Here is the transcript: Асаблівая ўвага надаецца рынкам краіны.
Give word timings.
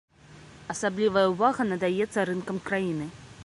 Асаблівая 0.73 1.25
ўвага 1.33 1.61
надаецца 1.73 2.27
рынкам 2.31 2.57
краіны. 2.71 3.05